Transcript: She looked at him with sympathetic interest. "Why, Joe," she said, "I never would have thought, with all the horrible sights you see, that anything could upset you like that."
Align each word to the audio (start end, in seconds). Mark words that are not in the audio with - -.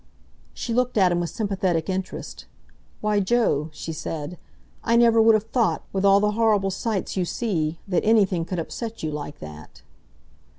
She 0.55 0.73
looked 0.73 0.97
at 0.97 1.11
him 1.11 1.19
with 1.19 1.29
sympathetic 1.29 1.87
interest. 1.87 2.47
"Why, 3.01 3.19
Joe," 3.19 3.69
she 3.71 3.93
said, 3.93 4.39
"I 4.83 4.95
never 4.95 5.21
would 5.21 5.35
have 5.35 5.51
thought, 5.51 5.83
with 5.93 6.05
all 6.05 6.19
the 6.19 6.31
horrible 6.31 6.71
sights 6.71 7.15
you 7.15 7.23
see, 7.23 7.77
that 7.87 8.03
anything 8.03 8.43
could 8.43 8.57
upset 8.57 9.03
you 9.03 9.11
like 9.11 9.37
that." 9.37 9.83